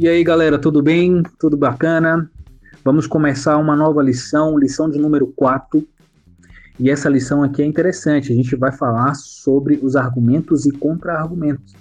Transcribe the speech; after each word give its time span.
E 0.00 0.06
aí, 0.06 0.22
galera, 0.22 0.60
tudo 0.60 0.80
bem? 0.80 1.24
Tudo 1.40 1.56
bacana? 1.56 2.30
Vamos 2.84 3.04
começar 3.08 3.58
uma 3.58 3.74
nova 3.74 4.00
lição, 4.00 4.56
lição 4.56 4.88
de 4.88 4.96
número 4.96 5.26
4. 5.34 5.84
E 6.78 6.88
essa 6.88 7.08
lição 7.08 7.42
aqui 7.42 7.62
é 7.62 7.66
interessante. 7.66 8.32
A 8.32 8.36
gente 8.36 8.54
vai 8.54 8.70
falar 8.70 9.16
sobre 9.16 9.80
os 9.82 9.96
argumentos 9.96 10.66
e 10.66 10.70
contra-argumentos. 10.70 11.74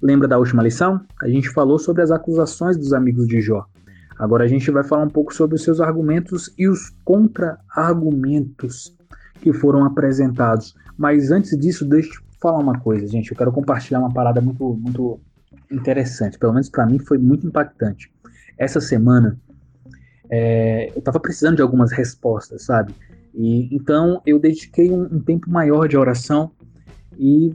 Lembra 0.00 0.26
da 0.26 0.38
última 0.38 0.62
lição? 0.62 1.02
A 1.20 1.28
gente 1.28 1.50
falou 1.50 1.78
sobre 1.78 2.00
as 2.00 2.10
acusações 2.10 2.78
dos 2.78 2.94
amigos 2.94 3.28
de 3.28 3.42
Jó. 3.42 3.66
Agora 4.18 4.44
a 4.44 4.48
gente 4.48 4.70
vai 4.70 4.82
falar 4.82 5.04
um 5.04 5.10
pouco 5.10 5.34
sobre 5.34 5.56
os 5.56 5.62
seus 5.62 5.82
argumentos 5.82 6.50
e 6.56 6.66
os 6.66 6.88
contra-argumentos 7.04 8.96
que 9.42 9.52
foram 9.52 9.84
apresentados. 9.84 10.74
Mas 10.96 11.30
antes 11.30 11.54
disso, 11.58 11.84
deixa 11.84 12.08
eu 12.08 12.22
falar 12.40 12.58
uma 12.58 12.78
coisa, 12.78 13.06
gente. 13.06 13.30
Eu 13.30 13.36
quero 13.36 13.52
compartilhar 13.52 14.00
uma 14.00 14.14
parada 14.14 14.40
muito, 14.40 14.64
muito 14.80 15.20
interessante. 15.70 16.38
Pelo 16.38 16.52
menos 16.52 16.68
para 16.68 16.86
mim 16.86 16.98
foi 16.98 17.18
muito 17.18 17.46
impactante. 17.46 18.12
Essa 18.58 18.80
semana 18.80 19.38
é, 20.30 20.90
eu 20.90 20.98
estava 20.98 21.18
precisando 21.18 21.56
de 21.56 21.62
algumas 21.62 21.92
respostas, 21.92 22.64
sabe? 22.64 22.94
E 23.34 23.74
então 23.74 24.20
eu 24.26 24.38
dediquei 24.38 24.90
um, 24.90 25.02
um 25.02 25.20
tempo 25.20 25.50
maior 25.50 25.88
de 25.88 25.96
oração 25.96 26.50
e 27.18 27.54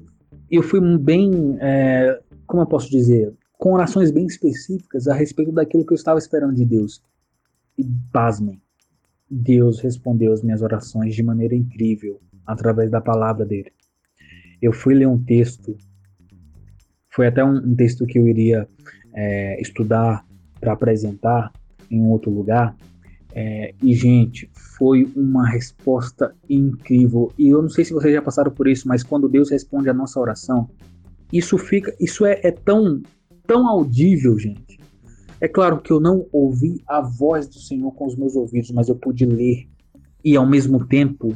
eu 0.49 0.63
fui 0.63 0.79
bem, 0.97 1.57
é, 1.59 2.19
como 2.45 2.61
eu 2.61 2.67
posso 2.67 2.89
dizer, 2.89 3.33
com 3.57 3.73
orações 3.73 4.11
bem 4.11 4.25
específicas 4.25 5.07
a 5.07 5.13
respeito 5.13 5.51
daquilo 5.51 5.85
que 5.85 5.93
eu 5.93 5.95
estava 5.95 6.19
esperando 6.19 6.55
de 6.55 6.65
Deus. 6.65 7.03
E 7.77 7.83
pasmem, 8.11 8.61
Deus 9.29 9.79
respondeu 9.79 10.31
as 10.31 10.41
minhas 10.41 10.61
orações 10.61 11.15
de 11.15 11.23
maneira 11.23 11.55
incrível 11.55 12.21
através 12.45 12.89
da 12.89 13.01
palavra 13.01 13.45
dele 13.45 13.71
eu 14.61 14.73
fui 14.73 14.95
ler 14.95 15.07
um 15.07 15.21
texto, 15.23 15.77
foi 17.15 17.27
até 17.27 17.43
um, 17.43 17.73
texto 17.75 18.05
que 18.05 18.19
eu 18.19 18.27
iria 18.27 18.67
é, 19.13 19.61
estudar 19.61 20.25
para 20.59 20.73
apresentar 20.73 21.49
em 21.89 22.01
um 22.01 22.09
outro 22.09 22.29
lugar, 22.29 22.75
é, 23.33 23.73
e 23.81 23.93
gente, 23.93 24.49
foi 24.77 25.09
uma 25.15 25.47
resposta 25.47 26.35
incrível. 26.49 27.31
E 27.37 27.49
eu 27.49 27.61
não 27.61 27.69
sei 27.69 27.85
se 27.85 27.93
vocês 27.93 28.13
já 28.13 28.21
passaram 28.21 28.51
por 28.51 28.67
isso, 28.67 28.87
mas 28.87 29.03
quando 29.03 29.29
Deus 29.29 29.49
responde 29.49 29.89
a 29.89 29.93
nossa 29.93 30.19
oração, 30.19 30.69
isso 31.31 31.57
fica, 31.57 31.95
isso 31.99 32.25
é, 32.25 32.39
é 32.43 32.51
tão, 32.51 33.01
tão 33.47 33.67
audível, 33.67 34.37
gente. 34.37 34.79
É 35.39 35.47
claro 35.47 35.79
que 35.79 35.91
eu 35.91 35.99
não 35.99 36.25
ouvi 36.31 36.81
a 36.87 37.01
voz 37.01 37.47
do 37.47 37.59
Senhor 37.59 37.91
com 37.91 38.07
os 38.07 38.15
meus 38.15 38.35
ouvidos, 38.35 38.71
mas 38.71 38.89
eu 38.89 38.95
pude 38.95 39.25
ler 39.25 39.67
e 40.23 40.35
ao 40.35 40.45
mesmo 40.45 40.85
tempo 40.85 41.35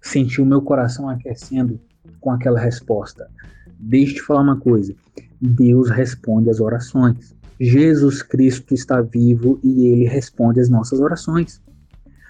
sentir 0.00 0.40
o 0.40 0.46
meu 0.46 0.62
coração 0.62 1.08
aquecendo 1.08 1.80
com 2.20 2.30
aquela 2.30 2.60
resposta. 2.60 3.28
Deixa 3.78 4.12
eu 4.12 4.16
te 4.16 4.22
falar 4.22 4.42
uma 4.42 4.58
coisa: 4.58 4.94
Deus 5.40 5.90
responde 5.90 6.50
às 6.50 6.60
orações. 6.60 7.34
Jesus 7.58 8.22
Cristo 8.22 8.74
está 8.74 9.00
vivo 9.00 9.58
e 9.62 9.86
ele 9.86 10.04
responde 10.04 10.60
às 10.60 10.68
nossas 10.68 11.00
orações. 11.00 11.60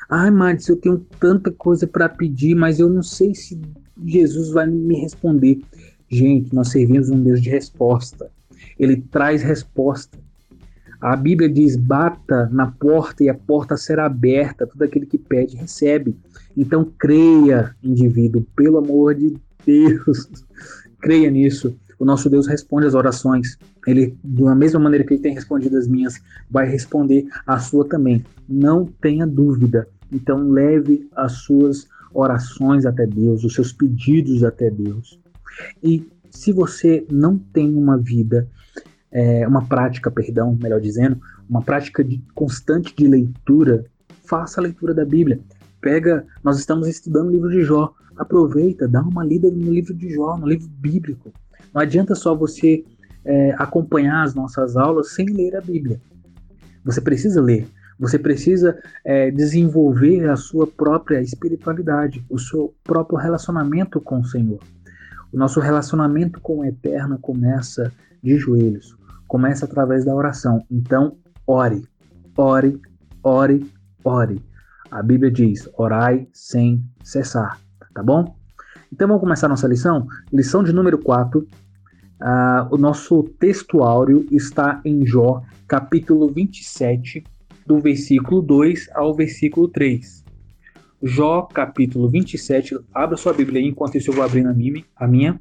Ai, 0.08 0.30
Mads, 0.30 0.68
eu 0.68 0.76
tenho 0.76 1.04
tanta 1.18 1.50
coisa 1.50 1.86
para 1.86 2.08
pedir, 2.08 2.54
mas 2.54 2.78
eu 2.78 2.88
não 2.88 3.02
sei 3.02 3.34
se 3.34 3.60
Jesus 4.04 4.50
vai 4.50 4.66
me 4.66 5.00
responder. 5.00 5.60
Gente, 6.08 6.54
nós 6.54 6.68
servimos 6.68 7.10
um 7.10 7.20
Deus 7.20 7.42
de 7.42 7.50
resposta. 7.50 8.30
Ele 8.78 8.96
traz 8.96 9.42
resposta. 9.42 10.16
A 11.00 11.16
Bíblia 11.16 11.48
diz: 11.48 11.76
bata 11.76 12.48
na 12.52 12.70
porta 12.70 13.24
e 13.24 13.28
a 13.28 13.34
porta 13.34 13.76
será 13.76 14.06
aberta. 14.06 14.66
Todo 14.66 14.82
aquele 14.82 15.06
que 15.06 15.18
pede, 15.18 15.56
recebe. 15.56 16.16
Então, 16.56 16.90
creia, 16.98 17.74
indivíduo, 17.82 18.46
pelo 18.54 18.78
amor 18.78 19.14
de 19.14 19.36
Deus. 19.64 20.28
Creia 21.06 21.30
nisso. 21.30 21.72
O 22.00 22.04
nosso 22.04 22.28
Deus 22.28 22.48
responde 22.48 22.84
às 22.84 22.94
orações. 22.94 23.56
Ele, 23.86 24.18
da 24.24 24.56
mesma 24.56 24.80
maneira 24.80 25.04
que 25.04 25.14
ele 25.14 25.22
tem 25.22 25.34
respondido 25.34 25.76
as 25.76 25.86
minhas, 25.86 26.20
vai 26.50 26.68
responder 26.68 27.28
a 27.46 27.60
sua 27.60 27.88
também. 27.88 28.24
Não 28.48 28.84
tenha 29.00 29.24
dúvida. 29.24 29.86
Então, 30.10 30.50
leve 30.50 31.08
as 31.14 31.44
suas 31.44 31.86
orações 32.12 32.84
até 32.84 33.06
Deus, 33.06 33.44
os 33.44 33.54
seus 33.54 33.72
pedidos 33.72 34.42
até 34.42 34.68
Deus. 34.68 35.20
E 35.80 36.04
se 36.28 36.50
você 36.50 37.06
não 37.08 37.38
tem 37.38 37.72
uma 37.72 37.96
vida, 37.96 38.48
é, 39.12 39.46
uma 39.46 39.64
prática, 39.64 40.10
perdão, 40.10 40.58
melhor 40.60 40.80
dizendo, 40.80 41.20
uma 41.48 41.62
prática 41.62 42.02
de, 42.02 42.20
constante 42.34 42.92
de 42.96 43.06
leitura, 43.06 43.84
faça 44.24 44.60
a 44.60 44.64
leitura 44.64 44.92
da 44.92 45.04
Bíblia. 45.04 45.38
Pega, 45.86 46.26
nós 46.42 46.58
estamos 46.58 46.88
estudando 46.88 47.28
o 47.28 47.30
livro 47.30 47.48
de 47.48 47.62
Jó 47.62 47.94
aproveita, 48.16 48.88
dá 48.88 49.00
uma 49.02 49.24
lida 49.24 49.48
no 49.48 49.70
livro 49.72 49.94
de 49.94 50.12
Jó, 50.12 50.36
no 50.36 50.48
livro 50.48 50.66
bíblico. 50.66 51.32
Não 51.72 51.80
adianta 51.80 52.12
só 52.16 52.34
você 52.34 52.84
é, 53.24 53.54
acompanhar 53.56 54.24
as 54.24 54.34
nossas 54.34 54.76
aulas 54.76 55.14
sem 55.14 55.26
ler 55.26 55.54
a 55.54 55.60
Bíblia. 55.60 56.00
Você 56.84 57.00
precisa 57.00 57.40
ler. 57.40 57.68
Você 58.00 58.18
precisa 58.18 58.76
é, 59.04 59.30
desenvolver 59.30 60.28
a 60.28 60.34
sua 60.34 60.66
própria 60.66 61.22
espiritualidade, 61.22 62.26
o 62.28 62.36
seu 62.36 62.74
próprio 62.82 63.16
relacionamento 63.16 64.00
com 64.00 64.18
o 64.18 64.24
Senhor. 64.24 64.58
O 65.32 65.38
nosso 65.38 65.60
relacionamento 65.60 66.40
com 66.40 66.58
o 66.58 66.64
Eterno 66.64 67.16
começa 67.16 67.92
de 68.20 68.36
joelhos, 68.36 68.96
começa 69.28 69.66
através 69.66 70.04
da 70.04 70.12
oração. 70.12 70.66
Então, 70.68 71.16
ore, 71.46 71.86
ore, 72.36 72.80
ore, 73.22 73.72
ore. 74.02 74.42
A 74.90 75.02
Bíblia 75.02 75.30
diz: 75.30 75.68
orai 75.76 76.28
sem 76.32 76.82
cessar 77.02 77.60
tá 77.96 78.02
bom? 78.02 78.36
Então 78.92 79.08
vamos 79.08 79.22
começar 79.22 79.48
nossa 79.48 79.66
lição? 79.66 80.06
Lição 80.30 80.62
de 80.62 80.70
número 80.70 80.98
4. 80.98 81.40
Uh, 81.40 81.46
ah, 82.20 82.68
o 82.70 82.76
nosso 82.76 83.22
texto 83.40 83.78
está 84.30 84.80
em 84.84 85.04
Jó, 85.06 85.42
capítulo 85.66 86.28
27, 86.28 87.24
do 87.66 87.78
versículo 87.78 88.42
2 88.42 88.90
ao 88.94 89.14
versículo 89.14 89.68
3. 89.68 90.24
Jó, 91.02 91.42
capítulo 91.42 92.08
27. 92.08 92.78
Abra 92.92 93.16
sua 93.16 93.32
Bíblia 93.32 93.62
aí 93.62 93.66
enquanto 93.66 93.96
isso 93.96 94.10
eu 94.10 94.14
vou 94.14 94.24
abrindo. 94.24 94.48
A 94.94 95.06
minha. 95.06 95.40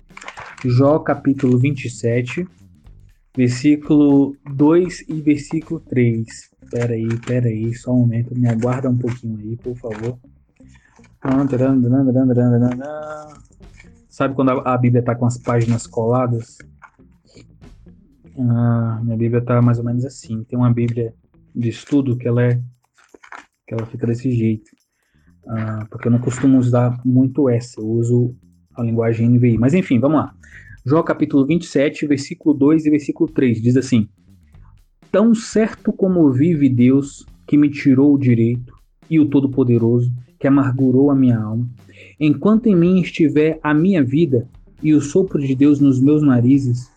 Jó, 0.64 1.00
capítulo 1.00 1.58
27, 1.58 2.48
versículo 3.36 4.36
2 4.54 5.06
e 5.10 5.22
versículo 5.22 5.82
3. 5.82 6.55
Pera 6.70 6.94
aí, 6.94 7.08
pera 7.26 7.48
aí, 7.48 7.74
só 7.74 7.94
um 7.94 8.00
momento, 8.00 8.38
me 8.38 8.48
aguarda 8.48 8.90
um 8.90 8.98
pouquinho 8.98 9.38
aí, 9.40 9.56
por 9.58 9.76
favor. 9.78 10.18
Sabe 14.10 14.36
quando 14.36 14.52
a, 14.52 14.78
Bíblia 14.78 15.00
está 15.00 15.16
com 15.16 15.26
as 15.26 15.38
páginas 15.38 15.88
coladas? 15.88 16.58
Ah, 18.38 19.02
minha 19.04 19.18
Bíblia 19.18 19.40
está 19.40 19.62
mais 19.62 19.80
ou 19.80 19.86
menos 19.86 20.06
assim. 20.06 20.44
Tem 20.44 20.58
uma 20.58 20.72
Bíblia 20.72 21.14
de 21.56 21.70
estudo 21.70 22.18
que 22.18 22.28
ela 22.28 22.44
é 22.44 22.62
que 23.68 23.74
ela 23.74 23.86
fica 23.88 24.06
desse 24.06 24.32
jeito. 24.32 24.70
Ah, 25.48 25.86
porque 25.90 26.08
eu 26.08 26.12
não 26.12 26.20
costumo 26.20 26.58
usar 26.58 27.00
muito 27.04 27.50
essa, 27.50 27.80
eu 27.80 27.88
uso 27.88 28.36
a 28.76 28.84
linguagem 28.84 29.30
NVI. 29.30 29.58
Mas 29.58 29.74
enfim, 29.74 30.00
vamos 30.00 30.18
lá. 30.18 30.36
Jó 30.86 31.02
capítulo 31.02 31.46
27, 31.46 32.06
versículo 32.06 32.54
2 32.54 32.86
e 32.86 32.90
versículo 32.92 33.32
3 33.32 33.62
diz 33.62 33.76
assim: 33.76 34.08
Tão 35.16 35.34
certo 35.34 35.94
como 35.94 36.30
vive 36.30 36.68
Deus 36.68 37.26
que 37.48 37.58
me 37.58 37.70
tirou 37.70 38.14
o 38.14 38.18
direito 38.18 38.74
e 39.10 39.18
o 39.18 39.26
Todo-Poderoso 39.26 40.12
que 40.38 40.46
amargurou 40.46 41.10
a 41.10 41.16
minha 41.16 41.40
alma. 41.40 41.70
Enquanto 42.20 42.68
em 42.68 42.76
mim 42.76 43.00
estiver 43.00 43.58
a 43.64 43.74
minha 43.74 44.04
vida 44.04 44.46
e 44.84 44.94
o 44.94 45.00
sopro 45.00 45.40
de 45.40 45.56
Deus 45.56 45.80
nos 45.80 46.02
meus 46.02 46.22
narizes, 46.22 46.92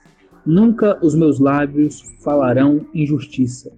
nunca 0.44 0.98
os 1.00 1.14
meus 1.14 1.38
lábios 1.38 2.02
falarão 2.18 2.84
injustiça, 2.92 3.70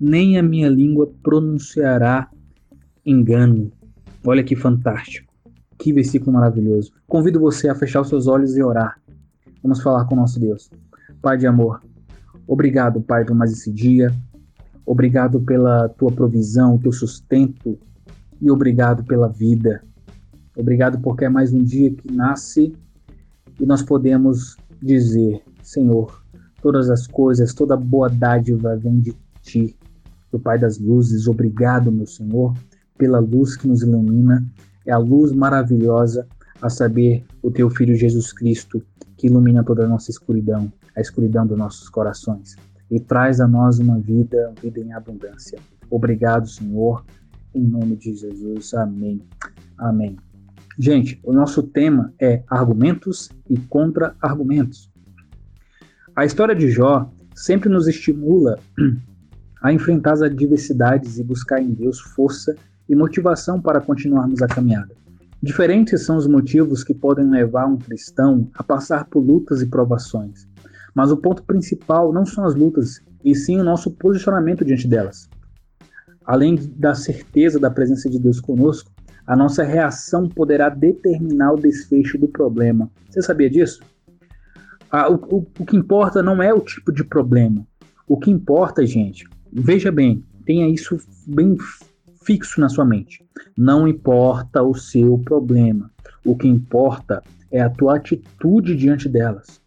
nem 0.00 0.38
a 0.38 0.42
minha 0.42 0.68
língua 0.68 1.08
pronunciará 1.22 2.28
engano. 3.06 3.70
Olha 4.26 4.42
que 4.42 4.56
fantástico. 4.56 5.32
Que 5.78 5.92
versículo 5.92 6.32
maravilhoso. 6.32 6.90
Convido 7.06 7.38
você 7.38 7.68
a 7.68 7.76
fechar 7.76 8.00
os 8.00 8.08
seus 8.08 8.26
olhos 8.26 8.56
e 8.56 8.62
orar. 8.62 9.00
Vamos 9.62 9.80
falar 9.80 10.04
com 10.06 10.16
nosso 10.16 10.40
Deus. 10.40 10.68
Pai 11.22 11.38
de 11.38 11.46
amor, 11.46 11.80
obrigado, 12.46 13.00
Pai, 13.00 13.24
por 13.24 13.34
mais 13.34 13.52
esse 13.52 13.72
dia. 13.72 14.12
Obrigado 14.86 15.40
pela 15.40 15.88
tua 15.88 16.12
provisão, 16.12 16.78
teu 16.78 16.92
sustento, 16.92 17.78
e 18.40 18.50
obrigado 18.50 19.04
pela 19.04 19.28
vida. 19.28 19.82
Obrigado 20.56 21.00
porque 21.00 21.24
é 21.24 21.28
mais 21.28 21.52
um 21.52 21.62
dia 21.62 21.90
que 21.90 22.12
nasce 22.12 22.74
e 23.58 23.66
nós 23.66 23.82
podemos 23.82 24.56
dizer: 24.80 25.42
Senhor, 25.62 26.22
todas 26.62 26.90
as 26.90 27.06
coisas, 27.06 27.54
toda 27.54 27.76
boa 27.76 28.08
dádiva 28.08 28.76
vem 28.76 29.00
de 29.00 29.14
ti, 29.42 29.76
do 30.30 30.38
Pai 30.38 30.58
das 30.58 30.78
luzes. 30.78 31.26
Obrigado, 31.26 31.90
meu 31.90 32.06
Senhor, 32.06 32.54
pela 32.98 33.18
luz 33.18 33.56
que 33.56 33.66
nos 33.66 33.82
ilumina. 33.82 34.44
É 34.86 34.92
a 34.92 34.98
luz 34.98 35.32
maravilhosa, 35.32 36.26
a 36.60 36.68
saber, 36.68 37.24
o 37.42 37.50
teu 37.50 37.70
Filho 37.70 37.96
Jesus 37.96 38.32
Cristo, 38.32 38.82
que 39.16 39.26
ilumina 39.28 39.64
toda 39.64 39.84
a 39.84 39.88
nossa 39.88 40.10
escuridão, 40.10 40.70
a 40.96 41.00
escuridão 41.00 41.46
dos 41.46 41.58
nossos 41.58 41.88
corações, 41.88 42.56
e 42.90 43.00
traz 43.00 43.40
a 43.40 43.48
nós 43.48 43.78
uma 43.78 43.98
vida, 43.98 44.48
uma 44.48 44.60
vida 44.60 44.80
em 44.80 44.92
abundância. 44.92 45.58
Obrigado, 45.90 46.48
Senhor 46.48 47.04
em 47.54 47.62
nome 47.62 47.96
de 47.96 48.14
Jesus. 48.14 48.74
Amém. 48.74 49.22
Amém. 49.78 50.16
Gente, 50.78 51.20
o 51.22 51.32
nosso 51.32 51.62
tema 51.62 52.12
é 52.20 52.42
argumentos 52.48 53.30
e 53.48 53.56
contra-argumentos. 53.56 54.90
A 56.16 56.24
história 56.24 56.54
de 56.54 56.68
Jó 56.68 57.10
sempre 57.34 57.68
nos 57.68 57.86
estimula 57.86 58.58
a 59.62 59.72
enfrentar 59.72 60.14
as 60.14 60.22
adversidades 60.22 61.18
e 61.18 61.24
buscar 61.24 61.62
em 61.62 61.72
Deus 61.72 62.00
força 62.00 62.56
e 62.88 62.94
motivação 62.94 63.60
para 63.60 63.80
continuarmos 63.80 64.42
a 64.42 64.48
caminhada. 64.48 64.94
Diferentes 65.42 66.04
são 66.04 66.16
os 66.16 66.26
motivos 66.26 66.82
que 66.82 66.94
podem 66.94 67.28
levar 67.28 67.66
um 67.66 67.76
cristão 67.76 68.48
a 68.54 68.62
passar 68.62 69.04
por 69.06 69.20
lutas 69.20 69.62
e 69.62 69.66
provações, 69.66 70.48
mas 70.94 71.10
o 71.10 71.16
ponto 71.16 71.42
principal 71.42 72.12
não 72.12 72.24
são 72.24 72.44
as 72.44 72.54
lutas, 72.54 73.00
e 73.24 73.34
sim 73.34 73.58
o 73.58 73.64
nosso 73.64 73.90
posicionamento 73.90 74.64
diante 74.64 74.86
delas. 74.86 75.28
Além 76.24 76.56
da 76.76 76.94
certeza 76.94 77.58
da 77.58 77.70
presença 77.70 78.08
de 78.08 78.18
Deus 78.18 78.40
conosco, 78.40 78.90
a 79.26 79.34
nossa 79.34 79.62
reação 79.62 80.28
poderá 80.28 80.68
determinar 80.68 81.52
o 81.52 81.60
desfecho 81.60 82.18
do 82.18 82.28
problema. 82.28 82.90
Você 83.08 83.22
sabia 83.22 83.48
disso? 83.48 83.80
Ah, 84.90 85.10
o, 85.10 85.14
o, 85.14 85.46
o 85.58 85.66
que 85.66 85.76
importa 85.76 86.22
não 86.22 86.42
é 86.42 86.52
o 86.52 86.60
tipo 86.60 86.92
de 86.92 87.02
problema. 87.02 87.66
O 88.06 88.18
que 88.18 88.30
importa, 88.30 88.86
gente, 88.86 89.26
veja 89.50 89.90
bem, 89.90 90.22
tenha 90.44 90.68
isso 90.68 90.98
bem 91.26 91.56
fixo 92.24 92.60
na 92.60 92.68
sua 92.68 92.84
mente. 92.84 93.24
Não 93.56 93.88
importa 93.88 94.62
o 94.62 94.74
seu 94.74 95.18
problema. 95.18 95.90
O 96.24 96.36
que 96.36 96.46
importa 96.46 97.22
é 97.50 97.60
a 97.60 97.70
tua 97.70 97.96
atitude 97.96 98.76
diante 98.76 99.08
delas. 99.08 99.60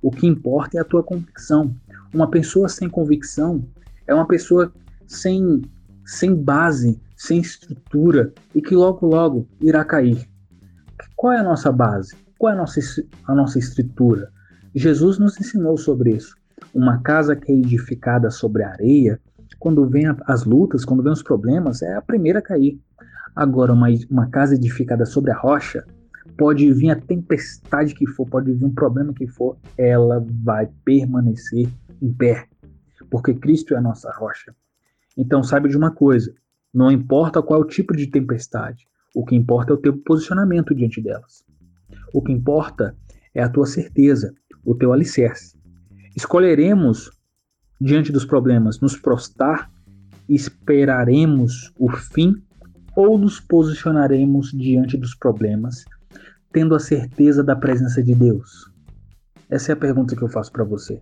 O 0.00 0.10
que 0.10 0.26
importa 0.26 0.78
é 0.78 0.80
a 0.80 0.84
tua 0.84 1.02
convicção. 1.02 1.74
Uma 2.12 2.30
pessoa 2.30 2.68
sem 2.68 2.88
convicção 2.88 3.66
é 4.06 4.14
uma 4.14 4.26
pessoa 4.26 4.72
sem, 5.06 5.62
sem 6.04 6.34
base, 6.34 7.00
sem 7.16 7.40
estrutura 7.40 8.32
e 8.54 8.60
que 8.60 8.74
logo 8.74 9.06
logo 9.06 9.48
irá 9.60 9.84
cair. 9.84 10.28
Qual 11.16 11.32
é 11.32 11.38
a 11.38 11.42
nossa 11.44 11.70
base? 11.70 12.16
Qual 12.38 12.50
é 12.50 12.54
a 12.54 12.58
nossa, 12.58 12.80
a 13.26 13.34
nossa 13.34 13.58
estrutura? 13.58 14.30
Jesus 14.74 15.18
nos 15.18 15.38
ensinou 15.40 15.76
sobre 15.76 16.16
isso. 16.16 16.34
Uma 16.74 17.00
casa 17.02 17.36
que 17.36 17.52
é 17.52 17.54
edificada 17.54 18.30
sobre 18.30 18.62
areia, 18.62 19.20
quando 19.58 19.86
vem 19.86 20.04
as 20.26 20.44
lutas, 20.44 20.84
quando 20.84 21.02
vem 21.02 21.12
os 21.12 21.22
problemas, 21.22 21.82
é 21.82 21.94
a 21.94 22.02
primeira 22.02 22.40
a 22.40 22.42
cair. 22.42 22.80
Agora, 23.36 23.72
uma, 23.72 23.88
uma 24.10 24.28
casa 24.28 24.54
edificada 24.54 25.06
sobre 25.06 25.30
a 25.30 25.36
rocha, 25.36 25.84
pode 26.36 26.70
vir 26.72 26.90
a 26.90 27.00
tempestade 27.00 27.94
que 27.94 28.06
for, 28.06 28.26
pode 28.28 28.52
vir 28.52 28.64
um 28.64 28.74
problema 28.74 29.12
que 29.12 29.26
for, 29.26 29.56
ela 29.76 30.24
vai 30.42 30.68
permanecer 30.84 31.68
em 32.00 32.12
pé, 32.12 32.46
porque 33.10 33.34
Cristo 33.34 33.74
é 33.74 33.78
a 33.78 33.82
nossa 33.82 34.10
rocha. 34.12 34.54
Então, 35.16 35.42
saiba 35.42 35.68
de 35.68 35.76
uma 35.76 35.90
coisa: 35.90 36.34
não 36.72 36.90
importa 36.90 37.42
qual 37.42 37.60
é 37.60 37.64
o 37.64 37.68
tipo 37.68 37.94
de 37.96 38.06
tempestade, 38.06 38.86
o 39.14 39.24
que 39.24 39.36
importa 39.36 39.72
é 39.72 39.74
o 39.74 39.80
teu 39.80 39.96
posicionamento 39.98 40.74
diante 40.74 41.00
delas. 41.00 41.44
O 42.12 42.22
que 42.22 42.32
importa 42.32 42.96
é 43.34 43.42
a 43.42 43.48
tua 43.48 43.66
certeza, 43.66 44.34
o 44.64 44.74
teu 44.74 44.92
alicerce. 44.92 45.56
Escolheremos, 46.16 47.10
diante 47.80 48.12
dos 48.12 48.24
problemas, 48.24 48.80
nos 48.80 48.96
prostrar, 48.96 49.70
esperaremos 50.28 51.72
o 51.78 51.90
fim 51.90 52.34
ou 52.94 53.18
nos 53.18 53.40
posicionaremos 53.40 54.52
diante 54.52 54.96
dos 54.96 55.14
problemas, 55.14 55.84
tendo 56.52 56.74
a 56.74 56.78
certeza 56.78 57.42
da 57.42 57.56
presença 57.56 58.02
de 58.02 58.14
Deus? 58.14 58.70
Essa 59.48 59.72
é 59.72 59.74
a 59.74 59.76
pergunta 59.76 60.14
que 60.14 60.22
eu 60.22 60.28
faço 60.28 60.52
para 60.52 60.64
você. 60.64 61.00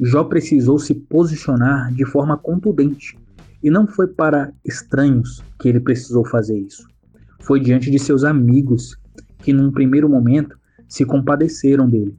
Jó 0.00 0.24
precisou 0.24 0.78
se 0.78 0.94
posicionar 0.94 1.92
de 1.92 2.06
forma 2.06 2.36
contundente 2.36 3.18
e 3.62 3.68
não 3.68 3.86
foi 3.86 4.06
para 4.06 4.52
estranhos 4.64 5.42
que 5.58 5.68
ele 5.68 5.80
precisou 5.80 6.24
fazer 6.24 6.58
isso. 6.58 6.88
Foi 7.40 7.60
diante 7.60 7.90
de 7.90 7.98
seus 7.98 8.24
amigos, 8.24 8.96
que 9.38 9.52
num 9.52 9.70
primeiro 9.70 10.08
momento 10.08 10.58
se 10.88 11.04
compadeceram 11.04 11.88
dele, 11.88 12.16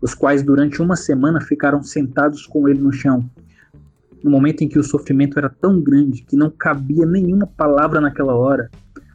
os 0.00 0.14
quais 0.14 0.42
durante 0.42 0.82
uma 0.82 0.96
semana 0.96 1.40
ficaram 1.40 1.82
sentados 1.82 2.46
com 2.46 2.68
ele 2.68 2.80
no 2.80 2.92
chão, 2.92 3.28
no 4.22 4.30
momento 4.30 4.62
em 4.62 4.68
que 4.68 4.78
o 4.78 4.84
sofrimento 4.84 5.38
era 5.38 5.48
tão 5.48 5.80
grande 5.80 6.22
que 6.22 6.36
não 6.36 6.50
cabia 6.50 7.06
nenhuma 7.06 7.46
palavra 7.46 8.00
naquela 8.00 8.34
hora, 8.34 8.70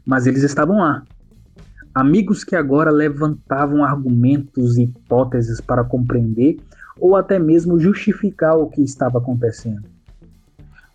mas 0.06 0.28
eles 0.28 0.44
estavam 0.44 0.78
lá. 0.78 1.04
Amigos 2.00 2.44
que 2.44 2.56
agora 2.56 2.92
levantavam 2.92 3.84
argumentos 3.84 4.78
e 4.78 4.84
hipóteses 4.84 5.60
para 5.60 5.84
compreender 5.84 6.60
ou 7.00 7.16
até 7.16 7.40
mesmo 7.40 7.80
justificar 7.80 8.56
o 8.56 8.70
que 8.70 8.84
estava 8.84 9.18
acontecendo. 9.18 9.82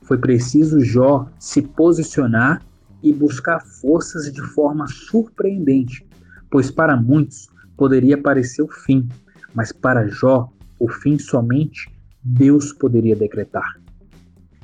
Foi 0.03 0.17
preciso 0.17 0.79
Jó 0.79 1.29
se 1.41 1.61
posicionar 1.61 2.63
e 3.03 3.13
buscar 3.13 3.59
forças 3.67 4.33
de 4.33 4.41
forma 4.41 4.87
surpreendente, 4.87 6.07
pois 6.49 6.71
para 6.71 6.97
muitos 6.97 7.49
poderia 7.77 8.17
parecer 8.17 8.63
o 8.63 8.69
fim, 8.69 9.09
mas 9.53 9.73
para 9.73 10.07
Jó 10.07 10.53
o 10.79 10.89
fim 10.89 11.19
somente 11.19 11.93
Deus 12.23 12.73
poderia 12.73 13.17
decretar. 13.17 13.77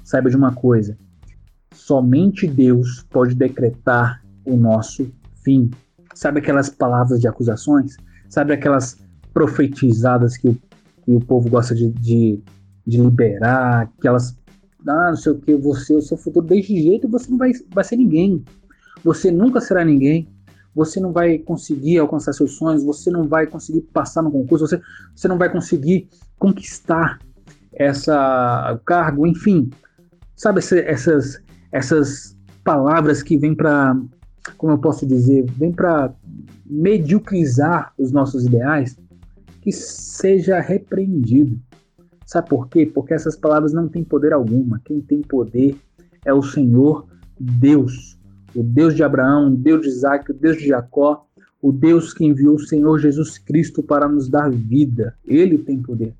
Saiba 0.04 0.30
de 0.30 0.36
uma 0.36 0.54
coisa: 0.54 0.96
somente 1.74 2.46
Deus 2.46 3.04
pode 3.10 3.34
decretar 3.34 4.22
o 4.44 4.56
nosso 4.56 5.12
fim. 5.42 5.68
Sabe 6.18 6.40
aquelas 6.40 6.68
palavras 6.68 7.20
de 7.20 7.28
acusações? 7.28 7.96
Sabe 8.28 8.52
aquelas 8.52 8.96
profetizadas 9.32 10.36
que 10.36 10.48
o, 10.48 10.54
que 11.04 11.14
o 11.14 11.20
povo 11.20 11.48
gosta 11.48 11.76
de, 11.76 11.90
de, 11.90 12.42
de 12.84 13.00
liberar? 13.00 13.82
Aquelas 13.82 14.36
ah, 14.84 15.10
não 15.10 15.16
sei 15.16 15.30
o 15.30 15.38
que, 15.38 15.54
você, 15.54 15.94
o 15.94 16.02
seu 16.02 16.16
futuro 16.16 16.44
desse 16.44 16.82
jeito, 16.82 17.08
você 17.08 17.30
não 17.30 17.38
vai, 17.38 17.52
vai 17.72 17.84
ser 17.84 17.94
ninguém. 17.94 18.42
Você 19.04 19.30
nunca 19.30 19.60
será 19.60 19.84
ninguém. 19.84 20.28
Você 20.74 20.98
não 20.98 21.12
vai 21.12 21.38
conseguir 21.38 21.98
alcançar 21.98 22.32
seus 22.32 22.56
sonhos, 22.56 22.82
você 22.82 23.12
não 23.12 23.28
vai 23.28 23.46
conseguir 23.46 23.82
passar 23.82 24.20
no 24.20 24.32
concurso, 24.32 24.66
você, 24.66 24.80
você 25.14 25.28
não 25.28 25.38
vai 25.38 25.52
conseguir 25.52 26.08
conquistar 26.36 27.20
essa 27.72 28.80
cargo, 28.84 29.24
enfim. 29.24 29.70
Sabe 30.34 30.58
essa, 30.58 30.80
essas 30.80 31.40
essas 31.70 32.36
palavras 32.64 33.22
que 33.22 33.38
vêm 33.38 33.54
para, 33.54 33.96
como 34.56 34.72
eu 34.72 34.78
posso 34.78 35.06
dizer, 35.06 35.44
vêm 35.52 35.72
para 35.72 36.12
mediocrizar 36.64 37.92
os 37.98 38.12
nossos 38.12 38.44
ideais, 38.44 38.96
que 39.60 39.72
seja 39.72 40.60
repreendido. 40.60 41.58
Sabe 42.24 42.48
por 42.48 42.68
quê? 42.68 42.86
Porque 42.86 43.14
essas 43.14 43.36
palavras 43.36 43.72
não 43.72 43.88
têm 43.88 44.04
poder 44.04 44.32
alguma. 44.32 44.80
Quem 44.84 45.00
tem 45.00 45.22
poder 45.22 45.76
é 46.24 46.32
o 46.32 46.42
Senhor 46.42 47.06
Deus, 47.38 48.18
o 48.54 48.62
Deus 48.62 48.94
de 48.94 49.02
Abraão, 49.02 49.48
o 49.48 49.56
Deus 49.56 49.82
de 49.82 49.88
Isaac, 49.88 50.30
o 50.30 50.34
Deus 50.34 50.58
de 50.58 50.68
Jacó, 50.68 51.26
o 51.60 51.72
Deus 51.72 52.12
que 52.12 52.24
enviou 52.24 52.56
o 52.56 52.60
Senhor 52.60 52.98
Jesus 52.98 53.38
Cristo 53.38 53.82
para 53.82 54.08
nos 54.08 54.28
dar 54.28 54.50
vida. 54.50 55.14
Ele 55.26 55.58
tem 55.58 55.80
poder. 55.80 56.14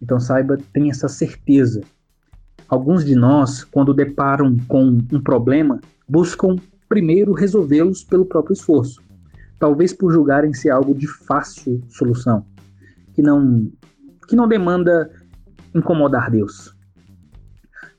Então 0.00 0.20
saiba, 0.20 0.58
tenha 0.72 0.90
essa 0.90 1.08
certeza. 1.08 1.80
Alguns 2.68 3.04
de 3.04 3.14
nós, 3.14 3.64
quando 3.64 3.94
deparam 3.94 4.56
com 4.68 4.98
um 5.12 5.20
problema, 5.20 5.80
buscam 6.08 6.56
primeiro 6.88 7.32
resolvê-los 7.32 8.02
pelo 8.02 8.24
próprio 8.24 8.54
esforço, 8.54 9.02
talvez 9.58 9.92
por 9.92 10.12
julgarem 10.12 10.54
ser 10.54 10.70
algo 10.70 10.94
de 10.94 11.06
fácil 11.06 11.82
solução, 11.88 12.44
que 13.14 13.22
não 13.22 13.70
que 14.26 14.36
não 14.36 14.46
demanda 14.46 15.10
incomodar 15.74 16.30
Deus. 16.30 16.76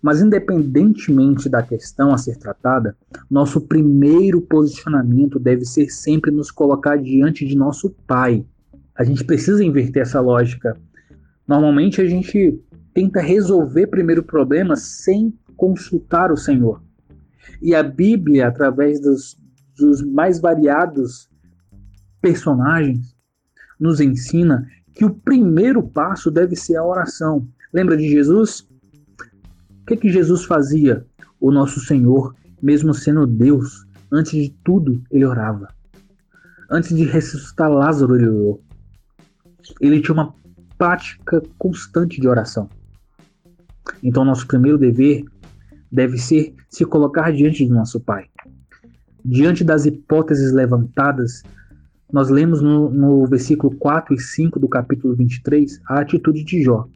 Mas, 0.01 0.22
independentemente 0.22 1.50
da 1.50 1.62
questão 1.62 2.13
a 2.13 2.17
ser 2.17 2.38
tratada, 2.38 2.96
nosso 3.29 3.60
primeiro 3.62 4.39
posicionamento 4.39 5.39
deve 5.39 5.65
ser 5.65 5.89
sempre 5.89 6.31
nos 6.31 6.51
colocar 6.51 6.98
diante 6.98 7.46
de 7.46 7.58
nosso 7.58 7.89
Pai. 8.08 8.46
A 8.96 9.03
gente 9.03 9.25
precisa 9.25 9.63
inverter 9.63 10.03
essa 10.03 10.22
lógica. 10.22 10.77
Normalmente 11.46 12.00
a 12.00 12.05
gente 12.05 12.62
tenta 12.93 13.19
resolver 13.19 13.88
primeiro 13.88 14.22
o 14.22 14.25
problema 14.25 14.75
sem 14.75 15.34
consultar 15.58 16.31
o 16.31 16.38
Senhor. 16.38 16.81
E 17.62 17.75
a 17.75 17.84
Bíblia, 17.84 18.48
através 18.48 19.00
dos, 19.00 19.38
dos 19.77 20.01
mais 20.01 20.39
variados 20.39 21.29
personagens, 22.22 23.15
nos 23.79 24.00
ensina 24.00 24.68
que 24.94 25.06
o 25.06 25.13
primeiro 25.13 25.82
passo 25.82 26.29
deve 26.29 26.56
ser 26.56 26.75
a 26.75 26.84
oração. 26.84 27.48
Lembra 27.74 27.96
de 27.96 28.10
Jesus? 28.10 28.68
O 29.82 29.86
que, 29.88 29.96
que 29.96 30.10
Jesus 30.10 30.44
fazia? 30.44 31.06
O 31.39 31.51
nosso 31.51 31.79
Senhor, 31.79 32.36
mesmo 32.62 32.94
sendo 32.94 33.25
Deus, 33.25 33.88
antes 34.12 34.32
de 34.32 34.50
tudo, 34.63 35.01
ele 35.10 35.25
orava. 35.25 35.68
Antes 36.70 36.96
de 36.96 37.06
ressuscitar 37.06 37.72
Lázaro, 37.72 38.15
ele 38.15 38.27
orou. 38.27 38.63
Ele 39.79 40.01
tinha 40.01 40.13
uma 40.13 40.36
prática 40.77 41.41
constante 41.58 42.20
de 42.20 42.27
oração. 42.27 42.70
Então, 44.03 44.25
nosso 44.25 44.46
primeiro 44.48 44.77
dever 44.77 45.25
deve 45.91 46.17
ser 46.17 46.53
se 46.69 46.86
colocar 46.86 47.31
diante 47.31 47.65
do 47.67 47.74
nosso 47.74 48.00
Pai. 48.00 48.25
Diante 49.24 49.63
das 49.63 49.86
hipóteses 49.86 50.53
levantadas, 50.53 51.43
nós 52.12 52.29
lemos 52.29 52.62
no, 52.62 52.89
no 52.89 53.27
versículo 53.27 53.75
4 53.77 54.15
e 54.15 54.19
5 54.19 54.60
do 54.60 54.67
capítulo 54.67 55.15
23 55.15 55.79
a 55.88 56.00
atitude 56.00 56.43
de 56.43 56.63
Jó. 56.63 56.88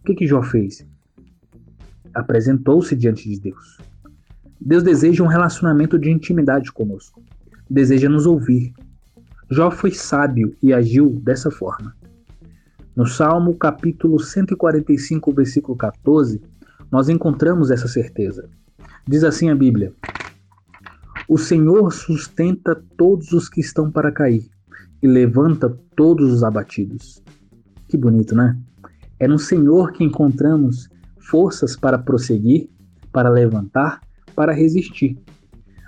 O 0.00 0.04
que, 0.04 0.14
que 0.14 0.26
Jó 0.26 0.42
fez? 0.42 0.86
Apresentou-se 2.14 2.96
diante 2.96 3.28
de 3.28 3.38
Deus. 3.38 3.78
Deus 4.60 4.82
deseja 4.82 5.22
um 5.22 5.28
relacionamento 5.28 5.98
de 5.98 6.10
intimidade 6.10 6.72
conosco. 6.72 7.22
Deseja 7.68 8.08
nos 8.08 8.26
ouvir. 8.26 8.72
Jó 9.50 9.70
foi 9.70 9.90
sábio 9.90 10.56
e 10.62 10.72
agiu 10.72 11.20
dessa 11.22 11.50
forma. 11.50 11.94
No 12.94 13.06
Salmo 13.06 13.54
capítulo 13.54 14.18
145, 14.18 15.32
versículo 15.32 15.76
14, 15.76 16.42
nós 16.92 17.08
encontramos 17.08 17.70
essa 17.70 17.88
certeza. 17.88 18.50
Diz 19.08 19.24
assim 19.24 19.48
a 19.48 19.54
Bíblia: 19.54 19.94
O 21.26 21.38
Senhor 21.38 21.90
sustenta 21.90 22.80
todos 22.98 23.32
os 23.32 23.48
que 23.48 23.62
estão 23.62 23.90
para 23.90 24.12
cair 24.12 24.46
e 25.02 25.06
levanta 25.06 25.74
todos 25.96 26.30
os 26.30 26.44
abatidos. 26.44 27.22
Que 27.88 27.96
bonito, 27.96 28.36
né? 28.36 28.56
É 29.18 29.26
no 29.26 29.38
Senhor 29.38 29.92
que 29.92 30.04
encontramos 30.04 30.88
forças 31.18 31.74
para 31.74 31.98
prosseguir, 31.98 32.68
para 33.10 33.30
levantar, 33.30 34.00
para 34.36 34.52
resistir. 34.52 35.18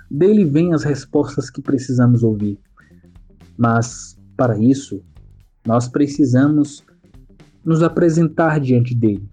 Dele 0.09 0.43
vêm 0.43 0.73
as 0.73 0.83
respostas 0.83 1.49
que 1.49 1.61
precisamos 1.61 2.23
ouvir. 2.23 2.59
Mas, 3.57 4.17
para 4.35 4.57
isso, 4.57 5.01
nós 5.65 5.87
precisamos 5.87 6.83
nos 7.63 7.81
apresentar 7.81 8.59
diante 8.59 8.93
dele, 8.93 9.27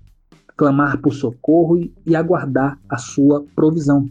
clamar 0.63 0.97
por 0.99 1.13
socorro 1.13 1.91
e 2.07 2.15
aguardar 2.15 2.79
a 2.89 2.97
sua 2.97 3.45
provisão. 3.57 4.09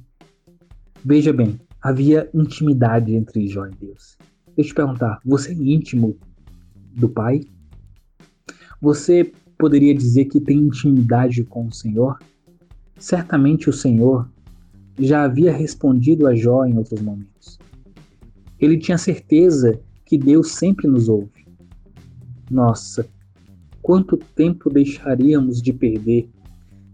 Veja 1.01 1.31
bem, 1.31 1.57
havia 1.81 2.29
intimidade 2.33 3.15
entre 3.15 3.47
Jó 3.47 3.65
e 3.67 3.69
Deus. 3.69 4.17
Deixa 4.53 4.59
eu 4.59 4.65
te 4.65 4.73
perguntar, 4.73 5.21
você 5.23 5.53
é 5.53 5.55
íntimo 5.55 6.17
do 6.93 7.07
Pai? 7.07 7.39
Você 8.81 9.31
poderia 9.57 9.95
dizer 9.95 10.25
que 10.25 10.41
tem 10.41 10.57
intimidade 10.57 11.41
com 11.45 11.67
o 11.67 11.73
Senhor? 11.73 12.19
Certamente 12.99 13.69
o 13.69 13.73
Senhor 13.73 14.29
já 14.99 15.23
havia 15.23 15.55
respondido 15.55 16.27
a 16.27 16.35
Jó 16.35 16.65
em 16.65 16.77
outros 16.77 17.01
momentos. 17.01 17.57
Ele 18.59 18.77
tinha 18.77 18.97
certeza 18.97 19.79
que 20.05 20.17
Deus 20.17 20.51
sempre 20.51 20.85
nos 20.85 21.07
ouve. 21.07 21.47
Nossa, 22.49 23.07
quanto 23.81 24.17
tempo 24.35 24.69
deixaríamos 24.69 25.61
de 25.61 25.71
perder 25.71 26.29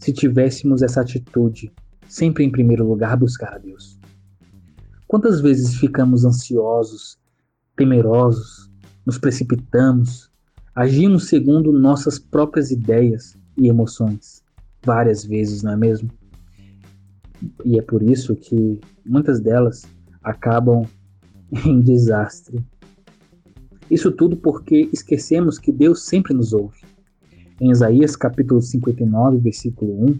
se 0.08 0.14
tivéssemos 0.14 0.82
essa 0.82 1.02
atitude, 1.02 1.70
sempre 2.08 2.46
em 2.46 2.50
primeiro 2.50 2.88
lugar 2.88 3.18
buscar 3.18 3.56
a 3.56 3.58
Deus? 3.58 4.00
Quantas 5.06 5.42
vezes 5.42 5.76
ficamos 5.76 6.24
ansiosos, 6.24 7.20
temerosos, 7.76 8.72
nos 9.06 9.18
precipitamos, 9.18 10.32
agimos 10.74 11.28
segundo 11.28 11.74
nossas 11.74 12.18
próprias 12.18 12.72
ideias 12.72 13.38
e 13.58 13.68
emoções? 13.68 14.46
Várias 14.82 15.26
vezes, 15.26 15.62
não 15.62 15.74
é 15.74 15.76
mesmo? 15.76 16.10
E 17.66 17.78
é 17.78 17.82
por 17.82 18.02
isso 18.02 18.34
que 18.34 18.80
muitas 19.06 19.42
delas 19.42 19.86
acabam 20.24 20.88
em 21.66 21.82
desastre. 21.82 22.66
Isso 23.92 24.10
tudo 24.10 24.38
porque 24.38 24.90
esquecemos 24.94 25.60
que 25.60 25.74
Deus 25.74 26.06
sempre 26.06 26.34
nos 26.34 26.54
ouve. 26.54 26.87
Em 27.60 27.72
Isaías 27.72 28.16
capítulo 28.16 28.62
59, 28.62 29.40
versículo 29.40 30.06
1, 30.06 30.20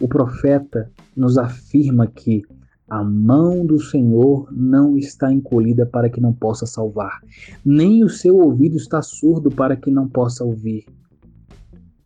o 0.00 0.08
profeta 0.08 0.90
nos 1.14 1.36
afirma 1.36 2.06
que 2.06 2.42
a 2.88 3.04
mão 3.04 3.66
do 3.66 3.78
Senhor 3.78 4.48
não 4.50 4.96
está 4.96 5.30
encolhida 5.30 5.84
para 5.84 6.08
que 6.08 6.18
não 6.18 6.32
possa 6.32 6.64
salvar, 6.64 7.20
nem 7.62 8.02
o 8.02 8.08
seu 8.08 8.38
ouvido 8.38 8.76
está 8.76 9.02
surdo 9.02 9.50
para 9.50 9.76
que 9.76 9.90
não 9.90 10.08
possa 10.08 10.44
ouvir. 10.44 10.86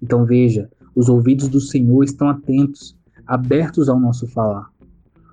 Então 0.03 0.25
veja, 0.25 0.69
os 0.97 1.09
ouvidos 1.09 1.49
do 1.49 1.61
Senhor 1.61 2.03
estão 2.03 2.29
atentos, 2.29 2.99
abertos 3.25 3.89
ao 3.89 4.01
nosso 4.01 4.27
falar. 4.27 4.69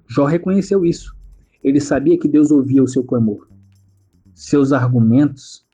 Jó 0.07 0.25
reconheceu 0.25 0.85
isso. 0.85 1.15
Ele 1.63 1.81
sabia 1.81 2.19
que 2.19 2.27
Deus 2.27 2.51
ouvia 2.51 2.83
o 2.83 2.87
seu 2.87 3.03
clamor. 3.03 3.47
Seus 4.35 4.71
argumentos 4.71 5.65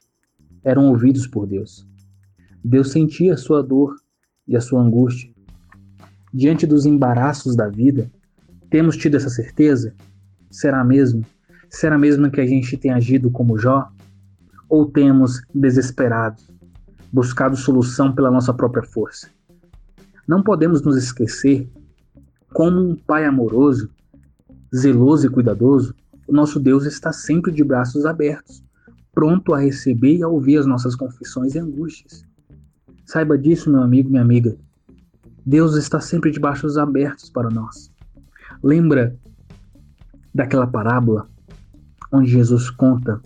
eram 0.63 0.87
ouvidos 0.87 1.27
por 1.27 1.45
Deus. 1.45 1.88
Deus 2.63 2.91
sentia 2.91 3.33
a 3.33 3.37
sua 3.37 3.63
dor 3.63 3.95
e 4.47 4.55
a 4.55 4.61
sua 4.61 4.81
angústia. 4.81 5.31
Diante 6.33 6.67
dos 6.67 6.85
embaraços 6.85 7.55
da 7.55 7.67
vida, 7.67 8.11
temos 8.69 8.95
tido 8.95 9.15
essa 9.15 9.29
certeza? 9.29 9.93
Será 10.51 10.83
mesmo? 10.83 11.25
Será 11.69 11.97
mesmo 11.97 12.29
que 12.29 12.41
a 12.41 12.45
gente 12.45 12.77
tem 12.77 12.91
agido 12.91 13.31
como 13.31 13.57
Jó? 13.57 13.89
Ou 14.67 14.85
temos 14.85 15.41
desesperado, 15.53 16.41
buscado 17.11 17.55
solução 17.55 18.13
pela 18.13 18.29
nossa 18.29 18.53
própria 18.53 18.83
força? 18.83 19.29
Não 20.27 20.43
podemos 20.43 20.81
nos 20.83 20.95
esquecer 20.95 21.67
como 22.53 22.79
um 22.79 22.95
pai 22.95 23.25
amoroso, 23.25 23.89
zeloso 24.75 25.25
e 25.25 25.29
cuidadoso, 25.29 25.95
o 26.27 26.33
nosso 26.33 26.59
Deus 26.59 26.85
está 26.85 27.11
sempre 27.11 27.51
de 27.51 27.63
braços 27.63 28.05
abertos, 28.05 28.63
pronto 29.11 29.53
a 29.53 29.59
receber 29.59 30.17
e 30.17 30.23
a 30.23 30.27
ouvir 30.27 30.57
as 30.57 30.67
nossas 30.67 30.95
confissões 30.95 31.55
e 31.55 31.59
angústias. 31.59 32.23
Saiba 33.11 33.39
disso, 33.39 33.71
meu 33.71 33.81
amigo, 33.81 34.07
minha 34.07 34.21
amiga. 34.21 34.55
Deus 35.43 35.75
está 35.75 35.99
sempre 35.99 36.29
de 36.29 36.39
braços 36.39 36.77
abertos 36.77 37.27
para 37.27 37.49
nós. 37.49 37.91
Lembra 38.61 39.17
daquela 40.31 40.67
parábola 40.67 41.27
onde 42.11 42.29
Jesus 42.29 42.69
conta 42.69 43.19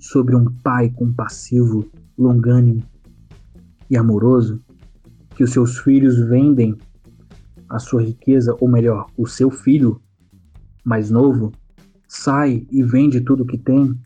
sobre 0.00 0.34
um 0.34 0.46
pai 0.64 0.90
compassivo, 0.90 1.88
longânimo 2.18 2.82
e 3.88 3.96
amoroso, 3.96 4.60
que 5.36 5.44
os 5.44 5.52
seus 5.52 5.78
filhos 5.78 6.18
vendem 6.18 6.76
a 7.68 7.78
sua 7.78 8.02
riqueza, 8.02 8.56
ou 8.58 8.66
melhor, 8.66 9.06
o 9.16 9.24
seu 9.24 9.52
filho 9.52 10.02
mais 10.84 11.12
novo 11.12 11.52
sai 12.08 12.66
e 12.68 12.82
vende 12.82 13.20
tudo 13.20 13.46
que 13.46 13.56
tem, 13.56 13.96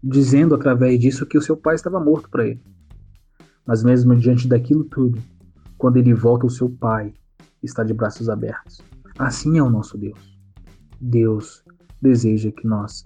dizendo 0.00 0.54
através 0.54 1.00
disso 1.00 1.26
que 1.26 1.36
o 1.36 1.42
seu 1.42 1.56
pai 1.56 1.74
estava 1.74 1.98
morto 1.98 2.30
para 2.30 2.46
ele. 2.46 2.75
Mas 3.66 3.82
mesmo 3.82 4.14
diante 4.14 4.46
daquilo 4.46 4.84
tudo, 4.84 5.20
quando 5.76 5.96
ele 5.96 6.14
volta, 6.14 6.46
o 6.46 6.50
seu 6.50 6.70
pai 6.70 7.12
está 7.62 7.82
de 7.82 7.92
braços 7.92 8.28
abertos. 8.28 8.80
Assim 9.18 9.58
é 9.58 9.62
o 9.62 9.70
nosso 9.70 9.98
Deus. 9.98 10.38
Deus 11.00 11.64
deseja 12.00 12.50
que 12.52 12.66
nós 12.66 13.04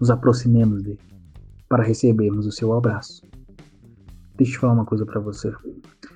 nos 0.00 0.10
aproximemos 0.10 0.82
dele 0.82 0.98
para 1.68 1.84
recebermos 1.84 2.46
o 2.46 2.52
seu 2.52 2.72
abraço. 2.72 3.22
Deixa 4.36 4.56
eu 4.56 4.60
falar 4.60 4.72
uma 4.72 4.84
coisa 4.84 5.06
para 5.06 5.20
você. 5.20 5.52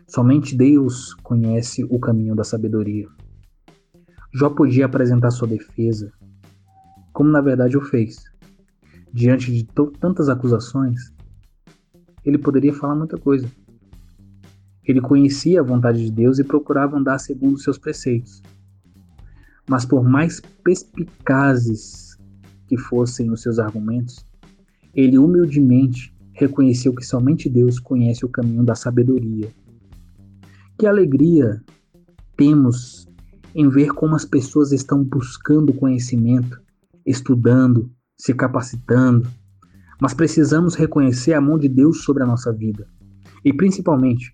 Somente 0.08 0.56
Deus 0.56 1.14
conhece 1.22 1.84
o 1.84 1.98
caminho 1.98 2.34
da 2.34 2.42
sabedoria. 2.42 3.06
Jó 4.32 4.50
podia 4.50 4.86
apresentar 4.86 5.30
sua 5.30 5.46
defesa, 5.46 6.12
como 7.12 7.30
na 7.30 7.40
verdade 7.40 7.76
o 7.76 7.80
fez. 7.80 8.24
Diante 9.12 9.52
de 9.52 9.64
tantas 10.00 10.28
acusações, 10.28 11.12
ele 12.24 12.38
poderia 12.38 12.72
falar 12.72 12.96
muita 12.96 13.16
coisa. 13.16 13.48
Ele 14.86 15.00
conhecia 15.00 15.60
a 15.60 15.64
vontade 15.64 16.04
de 16.04 16.10
Deus 16.10 16.38
e 16.38 16.44
procurava 16.44 16.96
andar 16.96 17.18
segundo 17.18 17.58
seus 17.58 17.78
preceitos. 17.78 18.42
Mas 19.68 19.84
por 19.84 20.04
mais 20.04 20.40
perspicazes 20.62 22.18
que 22.66 22.76
fossem 22.76 23.30
os 23.30 23.40
seus 23.40 23.58
argumentos, 23.58 24.26
ele 24.94 25.18
humildemente 25.18 26.14
reconheceu 26.32 26.94
que 26.94 27.04
somente 27.04 27.48
Deus 27.48 27.78
conhece 27.78 28.24
o 28.24 28.28
caminho 28.28 28.64
da 28.64 28.74
sabedoria. 28.74 29.48
Que 30.78 30.86
alegria 30.86 31.62
temos 32.36 33.08
em 33.54 33.68
ver 33.68 33.92
como 33.92 34.16
as 34.16 34.24
pessoas 34.24 34.72
estão 34.72 35.02
buscando 35.04 35.72
conhecimento, 35.72 36.60
estudando, 37.06 37.90
se 38.16 38.34
capacitando, 38.34 39.28
mas 40.00 40.12
precisamos 40.12 40.74
reconhecer 40.74 41.34
a 41.34 41.40
mão 41.40 41.56
de 41.56 41.68
Deus 41.68 42.02
sobre 42.02 42.22
a 42.24 42.26
nossa 42.26 42.52
vida. 42.52 42.86
E, 43.44 43.52
principalmente, 43.52 44.33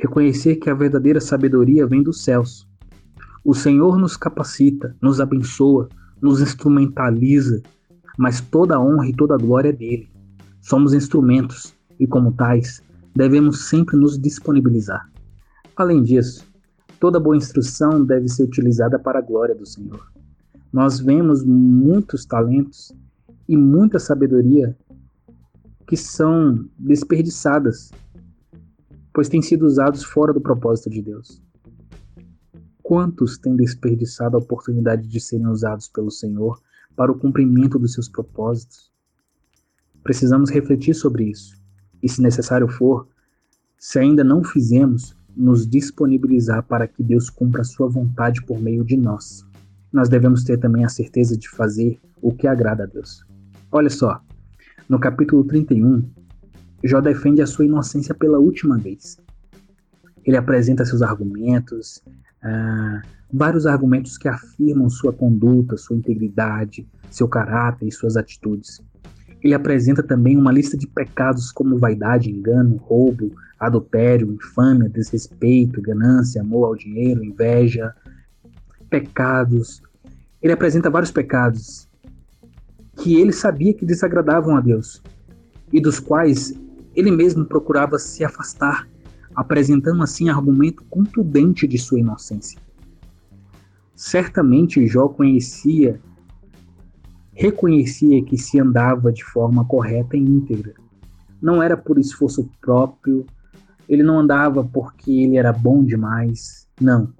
reconhecer 0.00 0.56
que 0.56 0.70
a 0.70 0.74
verdadeira 0.74 1.20
sabedoria 1.20 1.86
vem 1.86 2.02
dos 2.02 2.24
céus. 2.24 2.66
O 3.44 3.54
Senhor 3.54 3.98
nos 3.98 4.16
capacita, 4.16 4.96
nos 5.00 5.20
abençoa, 5.20 5.88
nos 6.20 6.40
instrumentaliza, 6.40 7.62
mas 8.18 8.40
toda 8.40 8.76
a 8.76 8.80
honra 8.80 9.08
e 9.08 9.14
toda 9.14 9.34
a 9.34 9.38
glória 9.38 9.68
é 9.68 9.72
dele. 9.72 10.10
Somos 10.60 10.94
instrumentos 10.94 11.74
e, 11.98 12.06
como 12.06 12.32
tais, 12.32 12.82
devemos 13.14 13.68
sempre 13.68 13.96
nos 13.96 14.18
disponibilizar. 14.18 15.10
Além 15.76 16.02
disso, 16.02 16.46
toda 16.98 17.20
boa 17.20 17.36
instrução 17.36 18.04
deve 18.04 18.28
ser 18.28 18.44
utilizada 18.44 18.98
para 18.98 19.18
a 19.18 19.22
glória 19.22 19.54
do 19.54 19.66
Senhor. 19.66 20.10
Nós 20.72 20.98
vemos 20.98 21.44
muitos 21.44 22.24
talentos 22.24 22.92
e 23.48 23.56
muita 23.56 23.98
sabedoria 23.98 24.76
que 25.86 25.96
são 25.96 26.64
desperdiçadas, 26.78 27.90
pois 29.12 29.28
têm 29.28 29.42
sido 29.42 29.66
usados 29.66 30.04
fora 30.04 30.32
do 30.32 30.40
propósito 30.40 30.90
de 30.90 31.02
Deus. 31.02 31.42
Quantos 32.82 33.38
têm 33.38 33.56
desperdiçado 33.56 34.36
a 34.36 34.40
oportunidade 34.40 35.06
de 35.06 35.20
serem 35.20 35.46
usados 35.46 35.88
pelo 35.88 36.10
Senhor 36.10 36.60
para 36.96 37.12
o 37.12 37.18
cumprimento 37.18 37.78
dos 37.78 37.92
seus 37.92 38.08
propósitos? 38.08 38.90
Precisamos 40.02 40.50
refletir 40.50 40.94
sobre 40.94 41.24
isso 41.24 41.60
e, 42.02 42.08
se 42.08 42.22
necessário 42.22 42.68
for, 42.68 43.06
se 43.78 43.98
ainda 43.98 44.24
não 44.24 44.42
fizemos, 44.42 45.16
nos 45.36 45.66
disponibilizar 45.66 46.62
para 46.64 46.88
que 46.88 47.02
Deus 47.02 47.30
cumpra 47.30 47.62
a 47.62 47.64
sua 47.64 47.88
vontade 47.88 48.42
por 48.44 48.60
meio 48.60 48.84
de 48.84 48.96
nós. 48.96 49.44
Nós 49.92 50.08
devemos 50.08 50.44
ter 50.44 50.58
também 50.58 50.84
a 50.84 50.88
certeza 50.88 51.36
de 51.36 51.48
fazer 51.48 51.98
o 52.20 52.32
que 52.32 52.46
agrada 52.46 52.84
a 52.84 52.86
Deus. 52.86 53.24
Olha 53.72 53.90
só, 53.90 54.20
no 54.88 54.98
capítulo 54.98 55.44
31, 55.44 56.04
Jó 56.82 57.00
defende 57.00 57.42
a 57.42 57.46
sua 57.46 57.66
inocência 57.66 58.14
pela 58.14 58.38
última 58.38 58.78
vez. 58.78 59.18
Ele 60.24 60.36
apresenta 60.36 60.84
seus 60.84 61.02
argumentos, 61.02 62.02
ah, 62.42 63.02
vários 63.32 63.66
argumentos 63.66 64.16
que 64.16 64.28
afirmam 64.28 64.88
sua 64.88 65.12
conduta, 65.12 65.76
sua 65.76 65.96
integridade, 65.96 66.86
seu 67.10 67.28
caráter 67.28 67.86
e 67.86 67.92
suas 67.92 68.16
atitudes. 68.16 68.82
Ele 69.42 69.54
apresenta 69.54 70.02
também 70.02 70.36
uma 70.36 70.52
lista 70.52 70.76
de 70.76 70.86
pecados 70.86 71.50
como 71.50 71.78
vaidade, 71.78 72.30
engano, 72.30 72.76
roubo, 72.76 73.32
adultério, 73.58 74.32
infâmia, 74.32 74.88
desrespeito, 74.88 75.80
ganância, 75.80 76.40
amor 76.40 76.66
ao 76.66 76.76
dinheiro, 76.76 77.24
inveja, 77.24 77.94
pecados. 78.88 79.82
Ele 80.42 80.52
apresenta 80.52 80.90
vários 80.90 81.10
pecados 81.10 81.88
que 82.96 83.18
ele 83.18 83.32
sabia 83.32 83.72
que 83.72 83.86
desagradavam 83.86 84.56
a 84.56 84.60
Deus 84.60 85.02
e 85.72 85.80
dos 85.80 85.98
quais 85.98 86.54
ele 86.94 87.10
mesmo 87.10 87.44
procurava 87.44 87.98
se 87.98 88.24
afastar, 88.24 88.88
apresentando 89.34 90.02
assim 90.02 90.28
argumento 90.28 90.84
contundente 90.84 91.66
de 91.66 91.78
sua 91.78 92.00
inocência. 92.00 92.60
Certamente 93.94 94.86
Jó 94.86 95.08
conhecia, 95.08 96.00
reconhecia 97.32 98.24
que 98.24 98.36
se 98.36 98.58
andava 98.58 99.12
de 99.12 99.24
forma 99.24 99.64
correta 99.64 100.16
e 100.16 100.20
íntegra. 100.20 100.74
Não 101.40 101.62
era 101.62 101.76
por 101.76 101.98
esforço 101.98 102.50
próprio, 102.60 103.26
ele 103.88 104.02
não 104.02 104.18
andava 104.18 104.64
porque 104.64 105.10
ele 105.10 105.36
era 105.36 105.52
bom 105.52 105.84
demais, 105.84 106.68
não. 106.80 107.12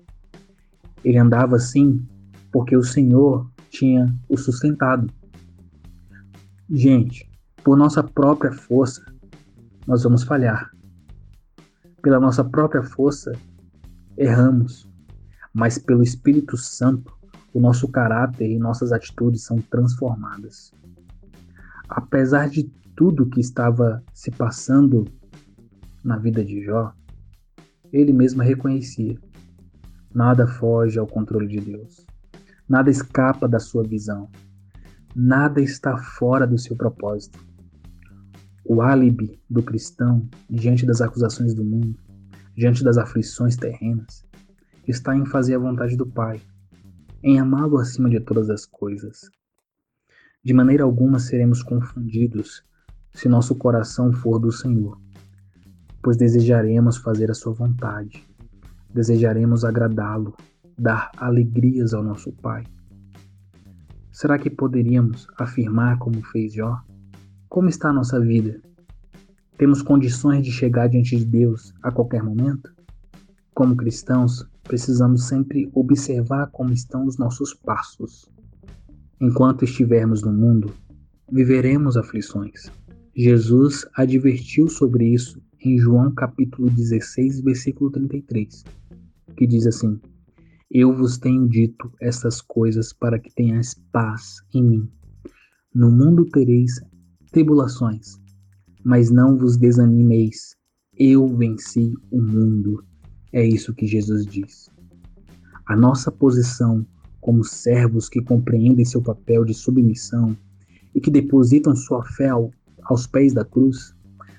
Ele 1.05 1.19
andava 1.19 1.57
assim 1.57 2.07
porque 2.53 2.77
o 2.77 2.83
Senhor 2.83 3.50
tinha 3.71 4.12
o 4.29 4.37
sustentado. 4.37 5.11
Gente, 6.69 7.29
por 7.65 7.77
nossa 7.77 8.03
própria 8.03 8.53
força, 8.53 9.03
nós 9.87 10.03
vamos 10.03 10.23
falhar. 10.23 10.71
Pela 12.03 12.21
nossa 12.21 12.45
própria 12.45 12.83
força, 12.83 13.33
erramos 14.17 14.91
mas 15.53 15.79
pelo 15.79 16.03
Espírito 16.03 16.57
Santo, 16.57 17.13
o 17.53 17.61
nosso 17.61 17.89
caráter 17.89 18.49
e 18.49 18.59
nossas 18.59 18.93
atitudes 18.93 19.43
são 19.43 19.59
transformadas. 19.59 20.73
Apesar 21.89 22.49
de 22.49 22.65
tudo 22.95 23.29
que 23.29 23.41
estava 23.41 24.03
se 24.15 24.31
passando 24.31 25.05
na 26.05 26.17
vida 26.17 26.45
de 26.45 26.63
Jó, 26.65 26.93
ele 27.93 28.13
mesmo 28.13 28.43
reconhecia: 28.43 29.19
nada 30.15 30.47
foge 30.47 30.99
ao 30.99 31.07
controle 31.07 31.49
de 31.49 31.61
Deus, 31.61 32.07
nada 32.69 32.91
escapa 32.91 33.49
da 33.49 33.59
sua 33.59 33.83
visão, 33.83 34.31
nada 35.15 35.61
está 35.61 35.97
fora 35.97 36.47
do 36.47 36.59
seu 36.59 36.77
propósito. 36.77 37.45
O 38.64 38.83
álibi 38.83 39.40
do 39.49 39.62
cristão 39.62 40.29
diante 40.49 40.87
das 40.87 41.00
acusações 41.00 41.55
do 41.55 41.64
mundo, 41.64 41.99
diante 42.55 42.85
das 42.85 42.99
aflições 42.99 43.57
terrenas, 43.57 44.25
está 44.87 45.17
em 45.17 45.25
fazer 45.25 45.55
a 45.55 45.59
vontade 45.59 45.97
do 45.97 46.07
Pai, 46.07 46.40
em 47.23 47.38
amá-lo 47.38 47.79
acima 47.79 48.09
de 48.09 48.21
todas 48.21 48.50
as 48.50 48.67
coisas. 48.67 49.31
De 50.43 50.52
maneira 50.52 50.85
alguma 50.85 51.19
seremos 51.19 51.62
confundidos 51.62 52.62
se 53.12 53.29
nosso 53.29 53.55
coração 53.55 54.12
for 54.12 54.38
do 54.38 54.52
Senhor, 54.52 55.00
pois 56.02 56.17
desejaremos 56.17 56.97
fazer 56.97 57.31
a 57.31 57.35
Sua 57.35 57.52
vontade, 57.52 58.25
desejaremos 58.93 59.64
agradá-lo, 59.64 60.37
dar 60.79 61.11
alegrias 61.17 61.93
ao 61.93 62.02
nosso 62.02 62.33
Pai. 62.33 62.64
Será 64.12 64.38
que 64.38 64.50
poderíamos 64.50 65.26
afirmar 65.38 65.99
como 65.99 66.23
fez 66.23 66.52
Jó? 66.55 66.81
Como 67.50 67.69
está 67.69 67.88
a 67.88 67.92
nossa 67.92 68.21
vida? 68.21 68.62
Temos 69.59 69.83
condições 69.83 70.45
de 70.45 70.52
chegar 70.52 70.88
diante 70.88 71.16
de 71.16 71.25
Deus 71.25 71.75
a 71.83 71.90
qualquer 71.90 72.23
momento? 72.23 72.73
Como 73.52 73.75
cristãos, 73.75 74.48
precisamos 74.62 75.27
sempre 75.27 75.68
observar 75.75 76.46
como 76.53 76.72
estão 76.72 77.05
os 77.07 77.18
nossos 77.18 77.53
passos. 77.53 78.31
Enquanto 79.20 79.64
estivermos 79.64 80.22
no 80.22 80.33
mundo, 80.33 80.72
viveremos 81.29 81.96
aflições. 81.96 82.70
Jesus 83.16 83.85
advertiu 83.96 84.68
sobre 84.68 85.12
isso 85.12 85.42
em 85.61 85.77
João 85.77 86.14
capítulo 86.14 86.70
16, 86.70 87.40
versículo 87.40 87.90
33, 87.90 88.62
que 89.37 89.44
diz 89.44 89.66
assim: 89.66 90.01
Eu 90.70 90.96
vos 90.96 91.18
tenho 91.18 91.48
dito 91.48 91.92
estas 92.01 92.40
coisas 92.40 92.92
para 92.92 93.18
que 93.18 93.35
tenhais 93.35 93.75
paz 93.90 94.37
em 94.55 94.62
mim. 94.62 94.88
No 95.75 95.90
mundo 95.90 96.25
tereis 96.27 96.81
tribulações, 97.31 98.19
mas 98.85 99.11
não 99.11 99.37
vos 99.37 99.57
desanimeis. 99.57 100.55
Eu 100.99 101.27
venci 101.29 101.95
o 102.11 102.21
mundo. 102.21 102.85
É 103.33 103.47
isso 103.47 103.75
que 103.75 103.87
Jesus 103.87 104.27
diz. 104.27 104.69
A 105.66 105.77
nossa 105.77 106.11
posição 106.11 106.85
como 107.21 107.45
servos 107.45 108.09
que 108.09 108.23
compreendem 108.23 108.85
seu 108.85 109.01
papel 109.01 109.45
de 109.45 109.55
submissão 109.55 110.37
e 110.95 111.01
que 111.01 111.11
depositam 111.11 111.77
sua 111.77 112.05
fé 112.05 112.29
ao, 112.29 112.51
aos 112.83 113.07
pés 113.07 113.33
da 113.33 113.45
cruz 113.45 113.95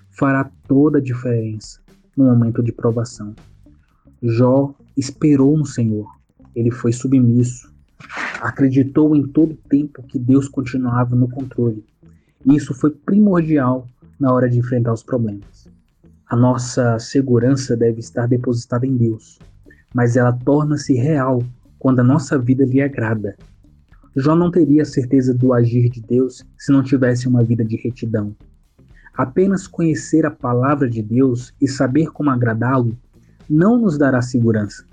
fará 0.10 0.51
toda 0.67 0.97
a 0.97 1.01
diferença 1.01 1.80
no 2.17 2.25
momento 2.25 2.62
de 2.62 2.71
provação. 2.71 3.34
Jó 4.21 4.75
esperou 4.97 5.58
no 5.58 5.65
Senhor, 5.65 6.08
ele 6.56 6.71
foi 6.71 6.91
submisso, 6.91 7.71
acreditou 8.41 9.15
em 9.15 9.25
todo 9.27 9.54
o 9.54 9.69
tempo 9.69 10.04
que 10.04 10.19
Deus 10.19 10.49
continuava 10.49 11.15
no 11.15 11.30
controle. 11.30 11.86
E 12.45 12.56
isso 12.56 12.73
foi 12.73 12.91
primordial 12.91 13.88
na 14.19 14.32
hora 14.34 14.49
de 14.49 14.60
enfrentar 14.60 14.93
os 14.93 15.04
problemas. 15.04 15.67
A 16.27 16.36
nossa 16.36 16.97
segurança 16.97 17.75
deve 17.75 17.99
estar 17.99 18.27
depositada 18.27 18.86
em 18.86 18.95
Deus, 18.95 19.38
mas 19.93 20.15
ela 20.15 20.32
torna-se 20.32 20.93
real 20.93 21.43
quando 21.77 21.99
a 21.99 22.04
nossa 22.04 22.38
vida 22.39 22.63
lhe 22.63 22.82
agrada. 22.82 23.36
Jó 24.15 24.36
não 24.36 24.51
teria 24.51 24.86
certeza 24.86 25.34
do 25.34 25.54
agir 25.54 25.89
de 25.89 26.01
Deus 26.01 26.43
se 26.58 26.71
não 26.71 26.84
tivesse 26.84 27.27
uma 27.27 27.43
vida 27.43 27.63
de 27.63 27.75
retidão. 27.77 28.36
Apenas 29.13 29.67
conhecer 29.67 30.25
a 30.25 30.32
palavra 30.32 30.89
de 30.89 31.01
Deus 31.01 31.54
e 31.62 31.67
saber 31.67 32.12
como 32.12 32.30
agradá-lo 32.30 32.97
não 33.49 33.77
nos 33.77 33.97
dará 33.97 34.21
segurança. 34.21 34.86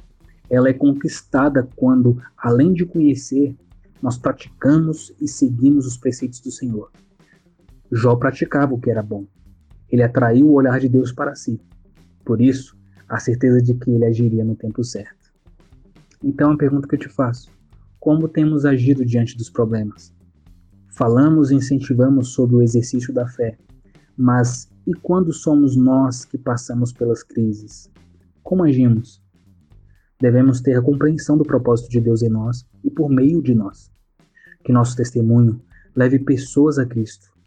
Ela 0.51 0.71
é 0.71 0.73
conquistada 0.73 1.69
quando, 1.77 2.21
além 2.37 2.73
de 2.73 2.85
conhecer, 2.85 3.55
nós 4.03 4.17
praticamos 4.17 5.13
e 5.21 5.29
seguimos 5.29 5.87
os 5.87 5.97
preceitos 5.97 6.41
do 6.41 6.51
Senhor. 6.51 6.91
Jó 7.91 8.17
praticava 8.17 8.75
o 8.75 8.81
que 8.81 8.91
era 8.91 9.03
bom, 9.03 9.27
ele 9.91 10.03
atraiu 10.03 10.49
o 10.49 10.53
olhar 10.53 10.79
de 10.79 10.89
Deus 10.89 11.11
para 11.11 11.35
si. 11.35 11.61
Por 12.25 12.41
isso, 12.41 12.77
a 13.09 13.19
certeza 13.19 13.63
de 13.63 13.75
que 13.75 13.91
ele 13.91 14.05
agiria 14.05 14.45
no 14.45 14.55
tempo 14.55 14.85
certo. 14.85 15.33
Então, 16.23 16.53
a 16.53 16.57
pergunta 16.57 16.87
que 16.87 16.95
eu 16.95 16.99
te 16.99 17.09
faço: 17.09 17.51
como 17.99 18.29
temos 18.29 18.67
agido 18.67 19.05
diante 19.05 19.37
dos 19.37 19.49
problemas? 19.49 20.15
Falamos 20.91 21.51
e 21.51 21.55
incentivamos 21.55 22.35
sobre 22.35 22.57
o 22.57 22.63
exercício 22.63 23.15
da 23.15 23.27
fé, 23.27 23.57
mas 24.17 24.69
e 24.87 24.93
quando 24.93 25.33
somos 25.33 25.77
nós 25.77 26.25
que 26.25 26.37
passamos 26.37 26.93
pelas 26.93 27.23
crises? 27.23 27.91
Como 28.43 28.65
agimos? 28.65 29.23
Devemos 30.21 30.61
ter 30.61 30.77
a 30.77 30.83
compreensão 30.83 31.39
do 31.39 31.45
propósito 31.45 31.89
de 31.89 32.01
Deus 32.01 32.23
em 32.23 32.29
nós 32.29 32.67
e 32.83 32.91
por 32.91 33.09
meio 33.09 33.41
de 33.41 33.55
nós. 33.55 33.91
Que 34.65 34.73
nosso 34.73 34.97
testemunho 34.97 35.63
leve 35.95 36.19
pessoas 36.19 36.79
a 36.79 36.85
Cristo 36.85 37.38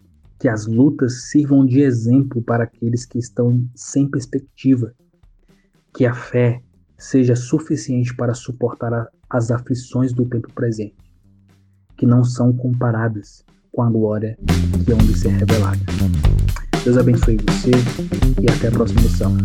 que 0.42 0.50
as 0.50 0.66
lutas 0.66 1.30
sirvam 1.30 1.64
de 1.64 1.82
exemplo 1.82 2.42
para 2.42 2.64
aqueles 2.64 3.06
que 3.06 3.20
estão 3.20 3.64
sem 3.76 4.10
perspectiva, 4.10 4.92
que 5.94 6.04
a 6.04 6.16
fé 6.16 6.64
seja 6.98 7.36
suficiente 7.36 8.16
para 8.16 8.34
suportar 8.34 8.92
a, 8.92 9.08
as 9.30 9.52
aflições 9.52 10.12
do 10.14 10.26
tempo 10.26 10.52
presente, 10.52 10.96
que 11.96 12.08
não 12.08 12.24
são 12.24 12.52
comparadas 12.52 13.46
com 13.72 13.84
a 13.84 13.90
glória 13.92 14.36
que 14.84 14.92
hão 14.92 14.98
de 14.98 15.16
ser 15.16 15.30
revelada. 15.30 15.80
Deus 16.84 16.98
abençoe 16.98 17.38
você 17.38 17.70
e 18.42 18.52
até 18.52 18.70
a 18.70 18.72
próxima 18.72 19.02
lição. 19.02 19.38